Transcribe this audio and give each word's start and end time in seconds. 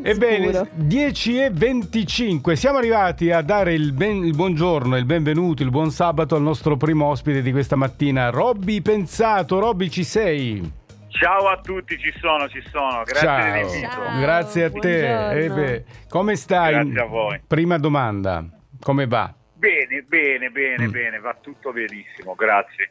Ebbene, 0.00 0.68
10 0.72 1.38
e 1.42 1.50
25, 1.50 2.56
siamo 2.56 2.78
arrivati 2.78 3.30
a 3.30 3.42
dare 3.42 3.74
il, 3.74 3.92
ben, 3.92 4.24
il 4.24 4.34
buongiorno, 4.34 4.96
il 4.96 5.04
benvenuto, 5.04 5.62
il 5.62 5.70
buon 5.70 5.90
sabato 5.90 6.34
al 6.36 6.42
nostro 6.42 6.76
primo 6.76 7.06
ospite 7.06 7.42
di 7.42 7.50
questa 7.52 7.76
mattina, 7.76 8.30
Robby 8.30 8.80
Pensato. 8.80 9.58
Robby, 9.58 9.88
ci 9.90 10.04
sei? 10.04 10.80
Ciao 11.08 11.48
a 11.48 11.60
tutti, 11.60 11.98
ci 11.98 12.12
sono, 12.20 12.48
ci 12.48 12.62
sono. 12.70 13.02
Grazie 13.04 13.26
Ciao. 13.26 13.52
dell'invito. 13.52 13.90
Ciao. 13.90 14.20
Grazie 14.20 14.64
a 14.64 14.70
te. 14.70 15.38
buongiorno. 15.38 15.62
Eh 15.64 15.84
come 16.08 16.36
stai? 16.36 16.72
Grazie 16.72 17.00
a 17.00 17.04
voi. 17.04 17.40
Prima 17.46 17.78
domanda, 17.78 18.44
come 18.80 19.06
va? 19.06 19.32
Bene, 19.54 20.02
bene, 20.08 20.48
bene, 20.50 20.88
Mm. 20.88 20.90
bene, 20.90 21.18
va 21.20 21.36
tutto 21.40 21.70
benissimo, 21.70 22.34
grazie. 22.34 22.90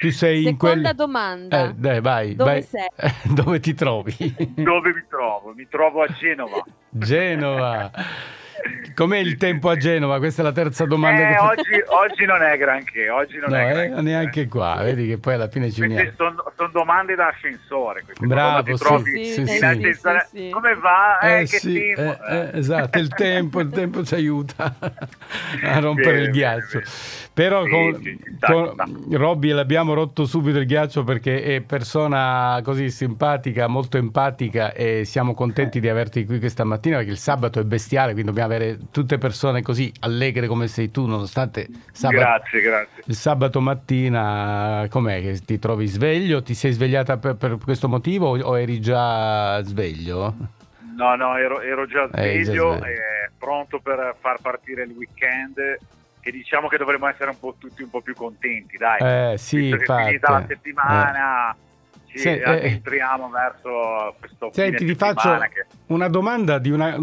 Tu 0.00 0.10
sei 0.10 0.46
in 0.46 0.56
quel... 0.56 0.76
Seconda 0.76 0.92
domanda. 0.92 1.68
Eh, 1.68 1.74
dai, 1.74 2.00
vai, 2.00 2.34
Dove 2.34 2.50
vai. 2.50 2.62
sei? 2.62 2.88
Dove 3.34 3.60
ti 3.60 3.74
trovi? 3.74 4.14
Dove 4.54 4.92
mi 4.92 5.04
trovo? 5.08 5.52
Mi 5.54 5.66
trovo 5.68 6.02
a 6.02 6.06
Genova. 6.06 6.62
Genova. 6.90 7.90
Com'è 8.98 9.18
il 9.18 9.36
tempo 9.36 9.68
a 9.68 9.76
Genova? 9.76 10.18
Questa 10.18 10.42
è 10.42 10.44
la 10.44 10.50
terza 10.50 10.84
domanda 10.84 11.28
Eh, 11.28 11.38
oggi, 11.38 11.70
oggi 11.86 12.24
non 12.24 12.42
è 12.42 12.58
granché, 12.58 13.08
oggi 13.08 13.38
non 13.38 13.50
No, 13.50 13.56
è 13.56 13.60
eh, 13.70 13.72
granché. 13.86 14.02
neanche 14.02 14.48
qua, 14.48 14.80
vedi 14.82 15.06
che 15.06 15.18
poi 15.18 15.34
alla 15.34 15.46
fine 15.46 15.70
ci 15.70 15.82
uniamo. 15.82 16.10
Sono 16.16 16.68
domande 16.72 17.14
da 17.14 17.28
ascensore. 17.28 18.02
Bravo, 18.18 18.74
sì, 18.76 18.82
trovi 18.84 19.24
sì, 19.24 19.40
in 19.40 19.46
sì. 19.46 19.64
ascensore, 19.64 20.26
Sì, 20.32 20.36
sì. 20.38 20.50
come 20.50 20.74
va? 20.74 21.18
Eh, 21.20 21.40
Eh, 21.42 21.46
che 21.46 21.58
sì, 21.58 21.92
tempo? 21.94 22.24
eh, 22.24 22.38
eh, 22.38 22.58
esatto, 22.58 22.98
il 22.98 23.08
tempo, 23.14 23.60
il 23.60 23.68
tempo 23.70 24.02
ci 24.04 24.14
aiuta 24.14 24.74
a 25.62 25.78
rompere 25.78 26.14
Bene, 26.14 26.22
il 26.24 26.30
ghiaccio. 26.32 26.78
bene, 26.80 26.90
bene. 26.90 27.26
Però 27.38 27.62
Sì, 27.62 27.70
con, 27.70 28.74
con. 28.74 29.04
Robby 29.12 29.50
l'abbiamo 29.52 29.94
rotto 29.94 30.24
subito 30.24 30.58
il 30.58 30.66
ghiaccio 30.66 31.04
perché 31.04 31.40
è 31.44 31.60
persona 31.60 32.60
così 32.64 32.90
simpatica, 32.90 33.68
molto 33.68 33.96
empatica 33.96 34.72
e 34.72 35.04
siamo 35.04 35.34
contenti 35.34 35.78
di 35.78 35.88
averti 35.88 36.24
qui 36.26 36.40
questa 36.40 36.64
mattina 36.64 36.96
perché 36.96 37.12
il 37.12 37.18
sabato 37.18 37.60
è 37.60 37.62
bestiale, 37.62 38.10
quindi 38.10 38.30
dobbiamo 38.32 38.52
avere 38.52 38.78
tutte 38.90 39.18
persone 39.18 39.62
così 39.62 39.92
allegre 40.00 40.46
come 40.46 40.66
sei 40.68 40.90
tu, 40.90 41.06
nonostante 41.06 41.68
sabato, 41.92 42.18
Grazie, 42.20 42.60
grazie. 42.60 43.02
il 43.06 43.14
sabato 43.14 43.60
mattina 43.60 44.86
com'è 44.90 45.20
che 45.20 45.38
ti 45.44 45.58
trovi 45.58 45.86
sveglio? 45.86 46.42
Ti 46.42 46.54
sei 46.54 46.72
svegliata 46.72 47.16
per, 47.18 47.36
per 47.36 47.58
questo 47.62 47.88
motivo 47.88 48.28
o- 48.28 48.40
o 48.40 48.58
eri 48.58 48.80
già 48.80 49.62
sveglio? 49.62 50.34
No, 50.96 51.14
no, 51.14 51.36
ero, 51.36 51.60
ero 51.60 51.86
già 51.86 52.04
Eh, 52.04 52.08
già 52.10 52.44
sveglio, 52.44 52.76
sveglio. 52.76 52.84
eh, 52.86 53.30
pronto 53.38 53.78
per 53.80 54.16
far 54.18 54.40
partire 54.40 54.82
il 54.82 54.90
weekend. 54.96 55.78
Che 56.20 56.32
diciamo 56.32 56.66
che 56.66 56.76
dovremmo 56.76 57.06
essere 57.06 57.30
un 57.30 57.38
po' 57.38 57.54
tutti 57.56 57.82
un 57.82 57.90
po' 57.90 58.00
più 58.00 58.12
contenti, 58.14 58.76
dai. 58.76 59.32
Eh 59.32 59.38
sì, 59.38 59.68
che 59.70 59.76
è 59.76 59.78
infatti. 59.78 60.04
finita 60.06 60.30
la 60.32 60.44
settimana, 60.48 61.56
ci 62.18 62.24
Se- 62.24 62.32
eh, 62.42 62.44
addentriamo 62.50 63.28
verso 63.30 64.14
questo 64.18 64.50
Senti, 64.52 64.76
fine 64.78 64.90
ti 64.92 64.96
faccio 64.98 65.20
settimana 65.20 65.46
che- 65.48 65.66
una 65.86 66.08
domanda 66.08 66.58
di 66.58 66.70
una- 66.70 66.96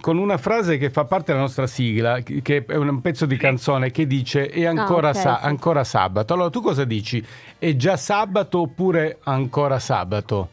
con 0.00 0.18
una 0.18 0.36
frase 0.38 0.78
che 0.78 0.90
fa 0.90 1.04
parte 1.04 1.26
della 1.32 1.40
nostra 1.44 1.66
sigla, 1.66 2.20
che 2.20 2.64
è 2.66 2.74
un 2.76 3.00
pezzo 3.00 3.26
di 3.26 3.34
Sì. 3.34 3.40
canzone 3.40 3.90
che 3.90 4.06
dice 4.06 4.48
è 4.48 4.64
ancora, 4.66 5.08
Ah, 5.08 5.12
ok, 5.12 5.16
sa- 5.16 5.38
sì. 5.40 5.46
ancora 5.46 5.84
sabato. 5.84 6.32
Allora 6.34 6.50
tu 6.50 6.60
cosa 6.60 6.84
dici? 6.84 7.24
È 7.58 7.76
già 7.76 7.96
sabato 7.96 8.60
oppure 8.60 9.18
ancora 9.24 9.78
sabato? 9.78 10.48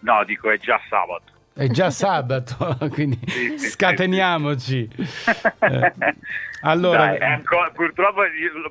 No, 0.00 0.24
dico 0.24 0.50
è 0.50 0.58
già 0.58 0.80
sabato. 0.88 1.28
È 1.52 1.66
già 1.68 1.90
sabato, 1.90 2.56
quindi 2.90 3.18
Sì, 3.26 3.58
sì, 3.58 3.68
scateniamoci. 3.70 4.88
Eh, 5.60 5.94
allora, 6.62 7.06
Dai, 7.06 7.18
ancora- 7.20 7.70
purtroppo 7.70 8.20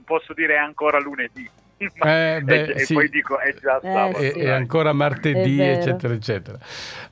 posso 0.05 0.33
dire 0.33 0.53
è 0.55 0.57
ancora 0.57 0.99
lunedì. 0.99 1.49
Eh, 1.79 2.41
beh, 2.43 2.63
e, 2.63 2.73
e 2.75 2.79
sì. 2.79 2.93
poi 2.93 3.07
dico 3.09 3.39
è 3.39 3.53
già 3.59 3.77
Eh, 3.79 3.91
sabato. 3.91 4.17
e, 4.17 4.31
sì. 4.33 4.39
e 4.39 4.49
ancora 4.49 4.91
martedì, 4.91 5.61
eccetera, 5.61 6.13
eccetera. 6.13 6.57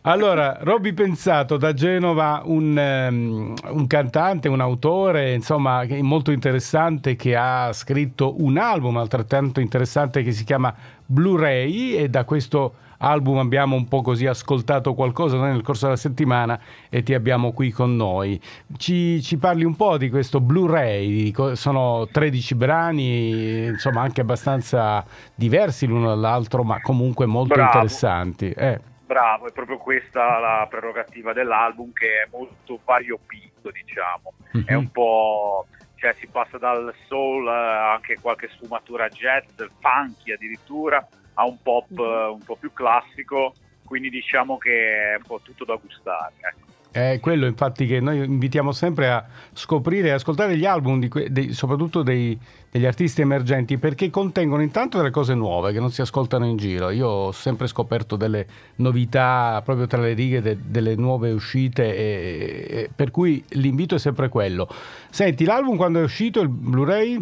Allora, 0.02 0.58
Robby 0.62 0.92
Pensato 0.94 1.56
da 1.58 1.74
Genova, 1.74 2.42
un, 2.44 2.78
ehm, 2.78 3.54
un 3.70 3.88
cantante, 3.88 4.50
un 4.50 4.60
autore, 4.60 5.34
insomma, 5.34 5.86
molto 6.02 6.32
interessante 6.32 7.16
che 7.16 7.36
ha 7.36 7.72
scritto 7.72 8.42
un 8.44 8.58
album 8.58 8.98
altrettanto 8.98 9.60
interessante 9.62 10.22
che 10.22 10.32
si 10.34 10.44
chiama 10.44 10.74
Blu-ray 11.06 11.96
e 11.96 12.10
da 12.10 12.26
questo 12.26 12.74
album 12.98 13.38
abbiamo 13.38 13.76
un 13.76 13.88
po' 13.88 14.02
così 14.02 14.26
ascoltato 14.26 14.94
qualcosa 14.94 15.38
nel 15.40 15.62
corso 15.62 15.86
della 15.86 15.98
settimana 15.98 16.60
e 16.90 17.04
ti 17.04 17.14
abbiamo 17.14 17.54
qui 17.54 17.72
con 17.72 17.96
noi. 17.96 18.40
Ci, 18.78 19.22
ci 19.22 19.38
parli 19.38 19.64
un 19.64 19.76
po' 19.76 19.98
di 19.98 20.10
questo 20.10 20.40
Blu-ray, 20.40 21.34
sono 21.54 22.08
13 22.12 22.56
brani, 22.56 23.66
insomma 23.66 24.02
anche 24.02 24.22
abbastanza 24.22 25.06
diversi 25.36 25.86
l'uno 25.86 26.08
dall'altro, 26.08 26.64
ma 26.64 26.82
comunque 26.82 27.26
molto 27.26 27.54
Bravo. 27.54 27.72
interessanti. 27.72 28.52
Eh, 28.52 28.80
Bravo, 29.08 29.48
è 29.48 29.54
proprio 29.54 29.78
questa 29.78 30.38
la 30.38 30.68
prerogativa 30.70 31.32
dell'album 31.32 31.94
che 31.94 32.24
è 32.24 32.28
molto 32.30 32.80
variopinto, 32.84 33.72
diciamo. 33.72 34.34
È 34.66 34.74
mhm. 34.74 34.78
un 34.78 34.92
po', 34.92 35.68
cioè 35.96 36.14
si 36.20 36.28
passa 36.28 36.58
dal 36.58 36.94
soul 37.08 37.48
eh, 37.48 37.52
anche 37.52 38.20
qualche 38.20 38.50
sfumatura 38.50 39.08
jazz, 39.08 39.46
funky 39.80 40.34
addirittura, 40.34 41.08
a 41.40 41.46
un 41.46 41.58
pop 41.62 41.86
Mhm. 41.90 42.00
eh, 42.00 42.26
un 42.34 42.44
po' 42.44 42.56
più 42.60 42.72
classico, 42.74 43.54
quindi 43.86 44.10
diciamo 44.10 44.58
che 44.58 45.14
è 45.14 45.16
un 45.18 45.24
po' 45.26 45.40
tutto 45.44 45.66
da 45.66 45.76
gustare. 45.82 46.34
ecco. 46.40 46.66
È 46.90 47.20
quello 47.22 47.46
infatti 47.46 47.86
che 47.86 48.00
noi 48.00 48.24
invitiamo 48.24 48.72
sempre 48.72 49.10
a 49.10 49.24
scoprire 49.54 50.08
e 50.08 50.12
ascoltare 50.12 50.58
gli 50.58 50.66
album, 50.66 51.00
di 51.00 51.10
que- 51.10 51.32
dei- 51.32 51.52
soprattutto 51.54 52.02
dei- 52.02 52.36
degli 52.72 52.86
artisti 52.88 53.22
emergenti, 53.22 53.78
perché 53.78 54.10
contengono 54.10 54.64
intanto 54.64 54.98
delle 54.98 55.12
cose 55.12 55.36
nuove 55.36 55.74
che 55.74 55.80
non 55.80 55.92
si 55.92 56.02
ascoltano 56.02 56.48
in 56.48 56.58
giro. 56.58 56.90
Io 56.90 57.08
ho 57.08 57.32
sempre 57.34 57.68
scoperto 57.68 58.16
delle 58.16 58.48
novità 58.78 59.62
proprio 59.64 59.86
tra 59.86 60.02
le 60.02 60.14
righe, 60.14 60.42
de- 60.42 60.58
delle 60.60 60.96
nuove 60.96 61.32
uscite, 61.32 61.96
e- 61.96 62.66
e- 62.68 62.90
per 62.96 63.12
cui 63.12 63.44
l'invito 63.50 63.94
è 63.96 64.00
sempre 64.00 64.30
quello. 64.30 64.68
Senti, 65.12 65.46
l'album 65.46 65.76
quando 65.76 66.00
è 66.00 66.04
uscito, 66.04 66.42
il 66.42 66.50
Blu-ray? 66.50 67.22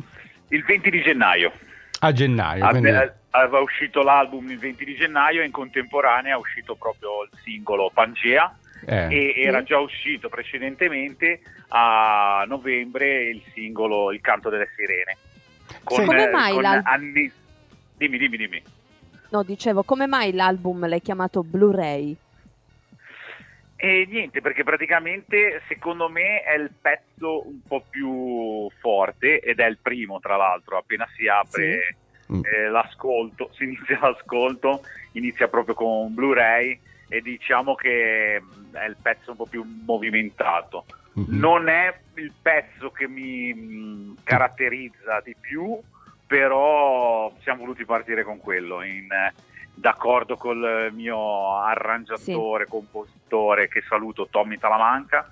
Il 0.49 0.63
20 0.63 0.89
di 0.89 1.01
gennaio. 1.01 1.51
A 1.99 2.11
gennaio. 2.11 2.65
Abbe- 2.65 2.79
quindi- 2.79 3.11
Aveva 3.35 3.59
uscito 3.59 4.01
l'album 4.01 4.49
il 4.49 4.57
20 4.57 4.85
di 4.85 4.95
gennaio 4.95 5.41
e 5.41 5.45
in 5.45 5.51
contemporanea 5.51 6.35
è 6.35 6.37
uscito 6.37 6.75
proprio 6.75 7.23
il 7.23 7.29
singolo 7.43 7.91
Pangea 7.93 8.55
eh. 8.85 9.07
e 9.09 9.33
era 9.35 9.61
già 9.61 9.77
uscito 9.77 10.29
precedentemente 10.29 11.41
a 11.69 12.45
novembre 12.47 13.23
il 13.25 13.43
singolo 13.53 14.13
Il 14.13 14.21
canto 14.21 14.49
delle 14.49 14.69
sirene. 14.73 15.17
Sì. 15.67 15.75
Come 15.83 16.29
mai 16.29 16.53
con 16.53 16.61
l'al- 16.61 16.81
anni... 16.85 17.29
Dimmi, 17.97 18.17
dimmi, 18.17 18.37
dimmi. 18.37 18.63
No, 19.31 19.43
dicevo, 19.43 19.83
come 19.83 20.07
mai 20.07 20.31
l'album 20.31 20.87
l'hai 20.87 21.01
chiamato 21.01 21.43
Blu-ray? 21.43 22.15
E 23.77 24.07
niente, 24.09 24.41
perché 24.41 24.63
praticamente 24.63 25.61
secondo 25.67 26.09
me 26.09 26.41
è 26.43 26.55
il 26.55 26.71
pezzo 26.81 27.45
un 27.45 27.59
po' 27.67 27.83
più 27.89 28.69
forte 28.79 29.39
ed 29.39 29.59
è 29.59 29.65
il 29.65 29.79
primo 29.81 30.19
tra 30.19 30.37
l'altro, 30.37 30.77
appena 30.77 31.07
si 31.15 31.27
apre 31.27 31.95
Mm. 32.31 32.41
eh, 32.43 32.69
l'ascolto, 32.69 33.51
si 33.53 33.65
inizia 33.65 33.99
l'ascolto, 34.01 34.83
inizia 35.13 35.47
proprio 35.47 35.75
con 35.75 36.13
Blu-ray 36.13 36.79
e 37.07 37.21
diciamo 37.21 37.75
che 37.75 38.41
mm, 38.41 38.75
è 38.75 38.85
il 38.85 38.97
pezzo 39.01 39.31
un 39.31 39.37
po' 39.37 39.45
più 39.45 39.63
movimentato. 39.85 40.85
Mhm. 41.13 41.25
Non 41.37 41.69
è 41.69 41.95
il 42.15 42.33
pezzo 42.41 42.91
che 42.91 43.07
mi 43.07 43.53
mm, 43.53 44.13
caratterizza 44.23 45.21
di 45.23 45.35
più, 45.39 45.79
però 46.25 47.31
siamo 47.41 47.61
voluti 47.61 47.85
partire 47.85 48.23
con 48.23 48.39
quello, 48.39 48.81
in, 48.81 49.11
eh, 49.11 49.33
d'accordo 49.75 50.37
col 50.37 50.89
mio 50.93 51.57
arrangiatore, 51.61 52.65
compositore, 52.67 53.67
che 53.67 53.83
saluto, 53.87 54.27
Tommy 54.31 54.57
Talamanca, 54.57 55.29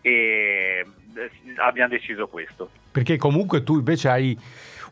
e 0.00 0.84
eh, 1.14 1.30
abbiamo 1.56 1.90
deciso 1.90 2.26
questo. 2.28 2.70
Perché 2.90 3.16
comunque 3.16 3.62
tu 3.62 3.76
invece 3.76 4.08
hai 4.08 4.38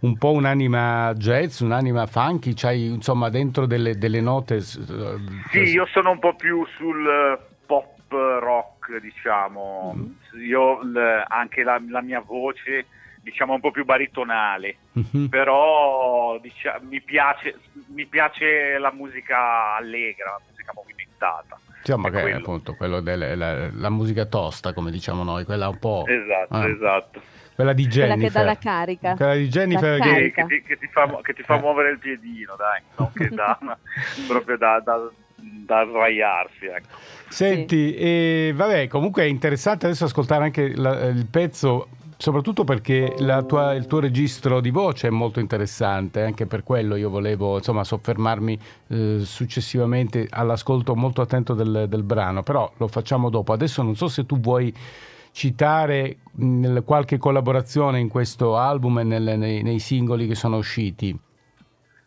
un 0.01 0.17
po' 0.17 0.33
un'anima 0.33 1.13
jazz, 1.15 1.61
un'anima 1.61 2.07
funky, 2.07 2.53
c'hai 2.55 2.87
insomma 2.87 3.31
dentro 3.31 3.67
delle, 3.67 3.97
delle 3.99 4.21
note. 4.21 4.57
eh, 4.57 4.63
Sì, 5.51 5.59
io 5.59 5.87
sono 5.87 6.11
un 6.11 6.19
po' 6.19 6.35
più 6.35 6.65
sul 6.77 7.07
eh, 7.07 7.39
pop 7.67 8.11
rock, 8.11 9.01
diciamo. 9.01 9.95
Mm. 9.97 10.41
Io 10.41 10.81
anche 11.27 11.63
la, 11.63 11.81
la 11.89 12.01
mia 12.03 12.21
voce, 12.21 12.87
diciamo, 13.23 13.55
un 13.55 13.61
po' 13.61 13.71
più 13.71 13.85
baritonale. 13.85 14.77
Mhm. 14.93 15.29
Però 15.29 16.39
dicia- 16.41 16.79
mi, 16.83 17.01
piace, 17.01 17.57
mi 17.95 18.07
piace 18.07 18.79
la 18.79 18.93
musica 18.93 19.75
allegra, 19.77 20.31
la 20.39 20.41
musica 20.49 20.73
movimentata. 20.75 21.59
Insomma, 21.79 22.09
È 22.09 22.11
che 22.11 22.19
è 22.19 22.23
quello. 22.23 22.37
appunto 22.39 22.75
quello 22.75 23.01
della 23.01 23.35
la, 23.37 23.71
la 23.73 23.91
musica 23.91 24.27
tosta, 24.27 24.73
come 24.73 24.91
diciamo 24.91 25.23
noi, 25.23 25.45
quella 25.45 25.69
un 25.69 25.79
po'. 25.79 26.05
Esatto, 26.07 26.55
Ah. 26.55 26.69
esatto. 26.69 27.21
Quella 27.55 27.73
di 27.73 27.89
Quella 27.89 28.07
Jennifer. 28.15 28.27
che 28.33 28.39
dà 28.39 28.45
la 28.45 28.57
carica. 28.59 29.15
Quella 29.15 29.35
di 29.35 29.49
Jennifer 29.49 30.01
che- 30.01 30.33
Che, 30.33 30.45
ti, 30.47 30.63
che 30.63 30.79
ti 30.79 30.87
fa, 30.87 31.19
che 31.23 31.33
ti 31.35 31.43
fa 31.43 31.57
Eh. 31.57 31.61
muovere 31.61 31.91
il 31.91 31.99
piedino, 31.99 32.55
dai, 32.57 32.81
non 32.97 33.11
che 33.13 33.29
da, 33.31 33.59
proprio 34.29 34.57
da, 34.59 34.81
da, 34.85 35.11
da 35.37 35.85
sdraiarsi, 35.89 36.67
ecco. 36.67 36.87
Senti, 37.29 37.95
e 37.97 38.53
vabbè, 38.55 38.87
comunque 38.89 39.23
è 39.25 39.27
interessante 39.27 39.87
adesso 39.87 40.05
ascoltare 40.05 40.45
anche 40.45 40.75
la- 40.77 41.07
il 41.07 41.27
pezzo 41.27 41.89
soprattutto 42.19 42.65
perché 42.65 43.15
tua, 43.47 43.75
il 43.75 43.87
tuo 43.87 44.01
registro 44.01 44.61
di 44.61 44.71
voce 44.71 45.07
è 45.07 45.11
molto 45.11 45.39
interessante, 45.39 46.23
anche 46.23 46.47
per 46.47 46.65
quello 46.65 46.97
io 46.97 47.09
volevo 47.09 47.57
insomma, 47.57 47.85
soffermarmi 47.85 48.59
eh, 48.89 49.19
successivamente 49.21 50.27
all'ascolto 50.29 50.97
molto 50.97 51.23
attento 51.23 51.55
del, 51.55 51.87
del, 51.89 52.03
brano, 52.03 52.43
però 52.43 52.71
lo 52.77 52.89
facciamo 52.89 53.31
dopo. 53.31 53.53
Adesso 53.53 53.83
non 53.83 53.95
so 53.95 54.09
se 54.09 54.27
tu 54.27 54.41
vuoi 54.41 54.75
citare 55.31 56.19
mh, 56.33 56.81
qualche 56.81 57.19
collaborazione 57.19 58.01
in 58.01 58.09
questo 58.09 58.57
album 58.57 58.99
e 58.99 59.05
nel, 59.05 59.39
nei, 59.39 59.63
nei 59.63 59.79
singoli 59.79 60.27
che 60.27 60.35
sono 60.35 60.57
usciti. 60.57 61.17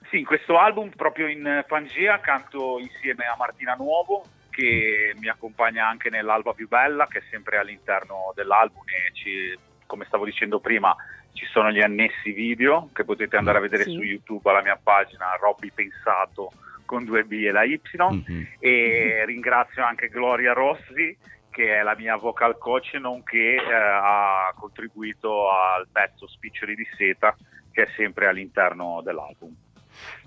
Sì, 0.10 0.20
in 0.20 0.26
questo 0.26 0.58
album, 0.58 0.90
proprio 0.90 1.28
in 1.28 1.64
Pangea, 1.66 2.20
canto 2.20 2.80
insieme 2.80 3.24
a 3.28 3.36
Martina 3.38 3.76
Nuovo, 3.76 4.26
che 4.50 5.16
mi 5.18 5.30
accompagna 5.30 5.88
anche 5.88 6.10
nell'alba 6.10 6.52
più 6.52 6.68
bella, 6.68 7.08
che 7.08 7.20
è 7.20 7.24
sempre 7.32 7.58
all'interno 7.58 8.34
dell'album 8.36 8.84
e 8.88 9.14
ci, 9.14 9.58
come 9.92 10.06
stavo 10.06 10.24
dicendo 10.24 10.62
prima 10.62 10.96
ci 11.34 11.46
sono 11.48 11.70
gli 11.70 11.82
annessi 11.82 12.32
video 12.32 12.88
che 12.94 13.04
potete 13.04 13.36
andare 13.36 13.58
a 13.58 13.62
vedere 13.62 13.84
sì. 13.84 13.92
su 13.92 14.02
YouTube 14.02 14.50
alla 14.50 14.62
mia 14.62 14.80
pagina 14.82 15.36
Robby 15.38 15.70
Pensato 15.74 16.54
con 16.86 17.04
due 17.04 17.26
B 17.26 17.34
e 17.34 17.52
la 17.52 17.64
Y 17.64 17.82
mm-hmm. 18.02 18.44
e 18.60 19.26
ringrazio 19.26 19.84
anche 19.84 20.08
Gloria 20.08 20.54
Rossi 20.54 21.18
che 21.50 21.78
è 21.78 21.84
la 21.84 21.96
mia 21.98 22.16
vocal 22.16 22.58
coach 22.58 22.94
nonché 22.94 23.56
eh, 23.56 23.74
ha 23.74 24.54
contribuito 24.58 25.52
al 25.52 25.86
pezzo 25.92 26.26
Spiccioli 26.26 26.74
di 26.74 26.88
seta 26.96 27.36
che 27.70 27.84
è 27.84 27.88
sempre 27.98 28.28
all'interno 28.28 29.02
dell'album. 29.04 29.54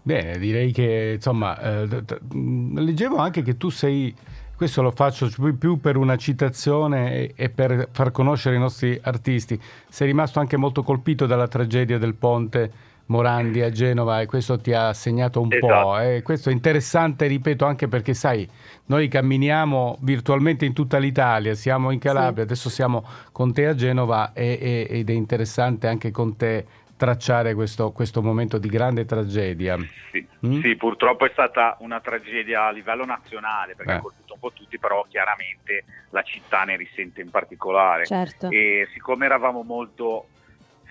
Bene, 0.02 0.36
direi 0.36 0.72
che 0.72 1.12
insomma, 1.14 1.58
eh, 1.58 1.86
leggevo 2.74 3.16
anche 3.16 3.40
che 3.40 3.56
tu 3.56 3.70
sei, 3.70 4.14
questo 4.56 4.82
lo 4.82 4.90
faccio 4.90 5.28
più 5.58 5.78
per 5.80 5.96
una 5.96 6.16
citazione 6.16 7.32
e 7.34 7.50
per 7.50 7.88
far 7.92 8.10
conoscere 8.12 8.56
i 8.56 8.58
nostri 8.58 8.98
artisti, 9.02 9.60
sei 9.88 10.08
rimasto 10.08 10.40
anche 10.40 10.56
molto 10.56 10.82
colpito 10.82 11.26
dalla 11.26 11.48
tragedia 11.48 11.98
del 11.98 12.14
ponte 12.14 12.92
Morandi 13.06 13.60
a 13.60 13.70
Genova 13.70 14.20
e 14.20 14.26
questo 14.26 14.58
ti 14.58 14.72
ha 14.72 14.92
segnato 14.92 15.40
un 15.40 15.52
esatto. 15.52 15.66
po'. 15.66 15.98
Eh? 15.98 16.22
Questo 16.22 16.48
è 16.48 16.52
interessante, 16.52 17.26
ripeto, 17.26 17.66
anche 17.66 17.88
perché 17.88 18.14
sai, 18.14 18.48
noi 18.86 19.08
camminiamo 19.08 19.98
virtualmente 20.00 20.64
in 20.64 20.72
tutta 20.72 20.98
l'Italia, 20.98 21.54
siamo 21.54 21.90
in 21.90 21.98
Calabria, 21.98 22.44
sì. 22.44 22.52
adesso 22.52 22.70
siamo 22.70 23.04
con 23.32 23.52
te 23.52 23.66
a 23.66 23.74
Genova 23.74 24.32
e, 24.32 24.58
e, 24.60 24.98
ed 24.98 25.10
è 25.10 25.12
interessante 25.12 25.86
anche 25.86 26.10
con 26.10 26.36
te 26.36 26.64
tracciare 26.96 27.54
questo, 27.54 27.90
questo 27.92 28.22
momento 28.22 28.56
di 28.56 28.68
grande 28.68 29.04
tragedia. 29.04 29.76
Sì. 30.10 30.26
Mm? 30.46 30.60
sì. 30.60 30.76
purtroppo 30.76 31.26
è 31.26 31.30
stata 31.32 31.76
una 31.80 32.00
tragedia 32.00 32.66
a 32.66 32.70
livello 32.70 33.04
nazionale 33.04 33.74
perché 33.74 33.92
eh. 33.92 33.94
ha 33.96 34.00
colpito 34.00 34.23
po' 34.44 34.52
tutti, 34.52 34.78
però 34.78 35.04
chiaramente 35.08 35.84
la 36.10 36.22
città 36.22 36.64
ne 36.64 36.76
risente 36.76 37.20
in 37.20 37.30
particolare. 37.30 38.04
Certo. 38.04 38.50
E 38.50 38.88
siccome 38.92 39.24
eravamo 39.24 39.62
molto 39.62 40.28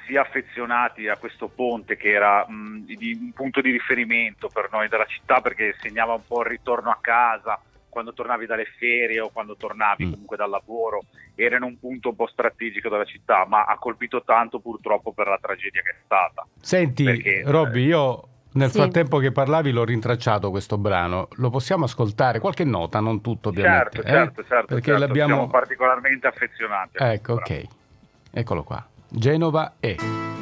sia 0.05 0.21
affezionati 0.21 1.07
a 1.07 1.17
questo 1.17 1.47
ponte 1.47 1.95
che 1.95 2.11
era 2.11 2.45
mh, 2.47 2.85
di, 2.85 3.17
un 3.19 3.31
punto 3.31 3.61
di 3.61 3.71
riferimento 3.71 4.49
per 4.49 4.69
noi 4.71 4.89
della 4.89 5.05
città 5.05 5.39
perché 5.39 5.75
segnava 5.79 6.13
un 6.13 6.25
po' 6.25 6.41
il 6.41 6.47
ritorno 6.47 6.89
a 6.89 6.97
casa, 6.99 7.59
quando 7.87 8.13
tornavi 8.13 8.45
dalle 8.45 8.65
ferie 8.77 9.21
o 9.21 9.29
quando 9.29 9.55
tornavi 9.55 10.05
mm. 10.05 10.11
comunque 10.11 10.35
dal 10.35 10.49
lavoro, 10.49 11.05
era 11.35 11.57
in 11.57 11.63
un 11.63 11.79
punto 11.79 12.09
un 12.09 12.15
po' 12.15 12.27
strategico 12.27 12.89
della 12.89 13.05
città, 13.05 13.45
ma 13.45 13.65
ha 13.65 13.77
colpito 13.77 14.23
tanto 14.23 14.59
purtroppo 14.59 15.13
per 15.13 15.27
la 15.27 15.37
tragedia 15.39 15.81
che 15.81 15.91
è 15.91 15.95
stata. 16.03 16.45
Senti, 16.59 17.03
Perché, 17.03 17.43
Robby, 17.45 17.85
io 17.85 18.27
nel 18.53 18.69
sì. 18.69 18.77
frattempo 18.77 19.17
che 19.17 19.31
parlavi 19.31 19.71
l'ho 19.71 19.83
rintracciato 19.83 20.49
questo 20.49 20.77
brano, 20.77 21.27
lo 21.37 21.49
possiamo 21.49 21.85
ascoltare? 21.85 22.39
Qualche 22.39 22.63
nota, 22.63 22.99
non 22.99 23.21
tutto 23.21 23.49
ovviamente. 23.49 24.01
Certo, 24.01 24.09
certo, 24.09 24.41
eh? 24.41 24.45
certo. 24.47 24.65
Perché 24.67 24.91
certo, 24.91 25.05
l'abbiamo... 25.05 25.33
siamo 25.33 25.47
particolarmente 25.47 26.27
affezionati. 26.27 26.97
Ecco, 26.97 27.33
ok. 27.33 27.63
Eccolo 28.31 28.63
qua. 28.63 28.85
Genova 29.09 29.73
e... 29.79 30.32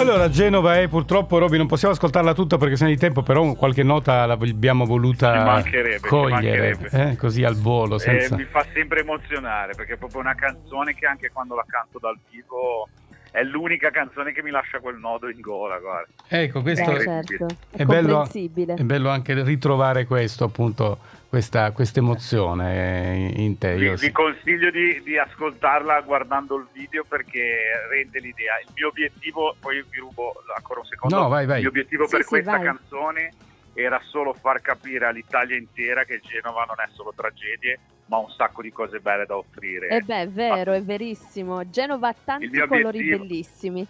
Allora, 0.00 0.28
Genova 0.28 0.78
è 0.78 0.88
purtroppo, 0.88 1.38
Roby, 1.38 1.56
non 1.56 1.66
possiamo 1.66 1.94
ascoltarla 1.94 2.34
tutta 2.34 2.56
perché 2.56 2.76
se 2.76 2.84
ne 2.84 2.90
di 2.90 2.96
tempo, 2.96 3.22
però 3.22 3.52
qualche 3.54 3.82
nota 3.82 4.26
l'abbiamo 4.26 4.84
voluta 4.84 5.62
cogliere, 6.00 6.78
eh, 6.90 7.16
così 7.16 7.44
al 7.44 7.54
volo. 7.54 7.96
Eh, 7.96 8.00
senza... 8.00 8.34
Eh, 8.34 8.38
mi 8.38 8.44
fa 8.44 8.64
sempre 8.72 9.00
emozionare 9.00 9.74
perché 9.74 9.94
è 9.94 9.96
proprio 9.96 10.20
una 10.20 10.34
canzone 10.34 10.94
che 10.94 11.06
anche 11.06 11.30
quando 11.32 11.54
la 11.54 11.64
canto 11.66 11.98
dal 11.98 12.18
vivo 12.30 12.88
è 13.30 13.42
l'unica 13.42 13.90
canzone 13.90 14.32
che 14.32 14.42
mi 14.42 14.50
lascia 14.50 14.80
quel 14.80 14.96
nodo 14.96 15.28
in 15.28 15.40
gola. 15.40 15.78
Guarda. 15.78 16.12
Ecco, 16.28 16.62
questo 16.62 16.92
Beh, 16.92 17.00
certo. 17.00 17.46
è, 17.70 17.82
è, 17.82 17.84
bello, 17.84 18.28
è 18.30 18.82
bello 18.82 19.08
anche 19.08 19.42
ritrovare 19.42 20.04
questo 20.06 20.44
appunto 20.44 20.98
questa, 21.28 21.70
questa 21.70 22.00
emozione 22.00 23.32
in 23.36 23.56
te. 23.56 23.76
Vi, 23.76 23.94
vi 23.94 24.10
consiglio 24.10 24.70
di, 24.70 25.00
di, 25.02 25.16
ascoltarla 25.16 26.00
guardando 26.00 26.56
il 26.56 26.66
video 26.72 27.04
perché 27.08 27.86
rende 27.88 28.18
l'idea. 28.18 28.58
Il 28.58 28.72
mio 28.74 28.88
obiettivo, 28.88 29.54
poi 29.60 29.84
vi 29.88 29.98
rubo 29.98 30.32
ancora 30.56 30.80
un 30.80 30.86
secondo, 30.86 31.16
no, 31.16 31.28
vai, 31.28 31.46
vai. 31.46 31.56
il 31.56 31.62
mio 31.62 31.70
obiettivo 31.70 32.04
sì, 32.04 32.10
per 32.16 32.22
sì, 32.22 32.28
questa 32.28 32.56
vai. 32.56 32.64
canzone 32.64 33.32
era 33.82 34.00
solo 34.04 34.34
far 34.34 34.60
capire 34.60 35.06
all'Italia 35.06 35.56
intera 35.56 36.04
che 36.04 36.20
Genova 36.20 36.64
non 36.64 36.76
è 36.78 36.88
solo 36.92 37.12
tragedie, 37.14 37.78
ma 38.06 38.18
un 38.18 38.30
sacco 38.30 38.62
di 38.62 38.72
cose 38.72 39.00
belle 39.00 39.24
da 39.26 39.36
offrire. 39.36 39.88
E 39.88 39.96
eh 39.96 40.00
beh, 40.02 40.22
è 40.22 40.28
vero, 40.28 40.72
è 40.72 40.82
verissimo. 40.82 41.68
Genova 41.70 42.08
ha 42.08 42.14
tanti 42.24 42.50
colori 42.66 43.08
bellissimi. 43.08 43.86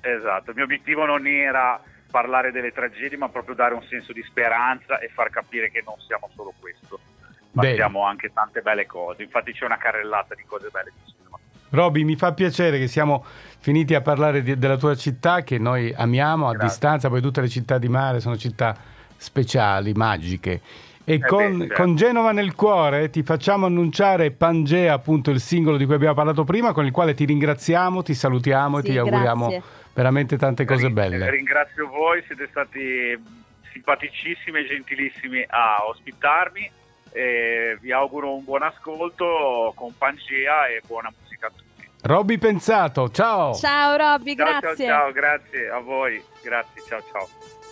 Esatto, 0.00 0.50
il 0.50 0.56
mio 0.56 0.64
obiettivo 0.64 1.04
non 1.04 1.26
era 1.26 1.80
parlare 2.10 2.52
delle 2.52 2.72
tragedie, 2.72 3.16
ma 3.16 3.28
proprio 3.28 3.54
dare 3.54 3.74
un 3.74 3.82
senso 3.82 4.12
di 4.12 4.22
speranza 4.22 4.98
e 4.98 5.08
far 5.08 5.30
capire 5.30 5.70
che 5.70 5.82
non 5.84 5.96
siamo 6.06 6.28
solo 6.34 6.52
questo, 6.58 7.00
ma 7.52 7.62
Bene. 7.62 7.74
siamo 7.74 8.04
anche 8.04 8.32
tante 8.32 8.60
belle 8.60 8.86
cose. 8.86 9.22
Infatti 9.22 9.52
c'è 9.52 9.64
una 9.64 9.78
carrellata 9.78 10.34
di 10.34 10.44
cose 10.46 10.68
belle 10.70 10.92
di 10.94 11.12
cinema. 11.12 11.38
Roby, 11.70 12.04
mi 12.04 12.16
fa 12.16 12.32
piacere 12.32 12.78
che 12.78 12.86
siamo 12.86 13.24
finiti 13.58 13.94
a 13.94 14.00
parlare 14.00 14.42
di, 14.42 14.56
della 14.56 14.76
tua 14.76 14.94
città 14.94 15.42
che 15.42 15.58
noi 15.58 15.92
amiamo 15.92 16.46
a 16.46 16.52
Grazie. 16.52 16.68
distanza, 16.68 17.08
poi 17.08 17.20
tutte 17.20 17.40
le 17.40 17.48
città 17.48 17.78
di 17.78 17.88
mare 17.88 18.20
sono 18.20 18.36
città 18.36 18.94
speciali, 19.16 19.92
magiche. 19.92 20.60
E 21.04 21.14
eh 21.14 21.18
con, 21.20 21.58
beh, 21.58 21.66
certo. 21.66 21.82
con, 21.82 21.96
Genova 21.96 22.32
nel 22.32 22.54
cuore 22.54 23.10
ti 23.10 23.22
facciamo 23.22 23.66
annunciare 23.66 24.32
Pangea, 24.32 24.92
appunto 24.92 25.30
il 25.30 25.40
singolo 25.40 25.76
di 25.76 25.84
cui 25.84 25.94
abbiamo 25.94 26.14
parlato 26.14 26.44
prima, 26.44 26.72
con 26.72 26.84
il 26.84 26.92
quale 26.92 27.14
ti 27.14 27.24
ringraziamo, 27.24 28.02
ti 28.02 28.14
salutiamo 28.14 28.80
sì, 28.80 28.86
e 28.86 28.90
ti 28.90 28.98
auguriamo 28.98 29.46
grazie 29.48 29.84
veramente 29.96 30.36
tante 30.36 30.66
cose 30.66 30.90
belle. 30.90 31.30
Ringrazio 31.30 31.88
voi, 31.88 32.22
siete 32.26 32.46
stati 32.50 33.18
simpaticissimi 33.72 34.60
e 34.60 34.66
gentilissimi 34.66 35.44
a 35.48 35.86
ospitarmi. 35.88 36.70
E 37.12 37.78
vi 37.80 37.92
auguro 37.92 38.34
un 38.34 38.44
buon 38.44 38.62
ascolto 38.62 39.72
con 39.74 39.96
Pangea 39.96 40.66
e 40.66 40.82
buona 40.86 41.10
musica 41.18 41.46
a 41.46 41.50
tutti. 41.50 41.88
Robby 42.02 42.36
Pensato, 42.36 43.10
ciao! 43.10 43.54
Ciao 43.54 43.96
Robby, 43.96 44.34
grazie. 44.34 44.60
Ciao, 44.60 44.76
ciao, 44.76 44.86
ciao, 44.86 45.12
grazie 45.12 45.68
a 45.70 45.78
voi, 45.78 46.22
grazie, 46.42 46.82
ciao 46.86 47.02
ciao. 47.10 47.65